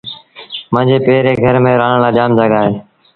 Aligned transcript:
مآݩجي 0.73 0.97
پي 1.05 1.15
ري 1.23 1.33
گھر 1.43 1.55
ميݩ 1.63 1.79
رآهڻ 1.81 1.97
لآ 2.03 2.09
جآم 2.15 2.31
جآڳآ 2.37 2.59
اهي۔ 2.65 2.75